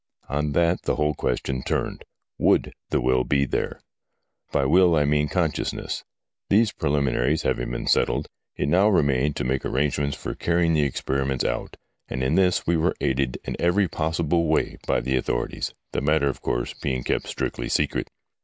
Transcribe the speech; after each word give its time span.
On 0.29 0.53
that 0.53 0.81
the 0.81 0.95
whole 0.95 1.13
question 1.13 1.61
turned. 1.61 2.05
Would 2.39 2.73
the 2.89 2.99
will 2.99 3.23
be 3.23 3.45
there? 3.45 3.81
By 4.51 4.65
will 4.65 4.95
I 4.95 5.05
mean 5.05 5.29
consciousness. 5.29 6.03
These 6.49 6.71
preliminaries 6.71 7.43
having 7.43 7.69
been 7.69 7.85
settled, 7.85 8.27
it 8.55 8.67
now 8.67 8.89
remained 8.89 9.35
to 9.35 9.43
make 9.43 9.63
arrangements 9.63 10.17
for 10.17 10.33
carrying 10.33 10.73
the 10.73 10.81
experiments 10.81 11.45
out, 11.45 11.77
and 12.07 12.23
in 12.23 12.33
this 12.33 12.65
we 12.65 12.77
were 12.77 12.95
aided 12.99 13.37
in 13.43 13.55
every 13.59 13.87
possible 13.87 14.47
way 14.47 14.77
by 14.87 15.01
the 15.01 15.15
authorities, 15.15 15.71
the 15.91 16.01
matter, 16.01 16.29
of 16.29 16.41
course, 16.41 16.73
being 16.73 17.03
kept 17.03 17.27
strictly 17.27 17.69
secret. 17.69 18.09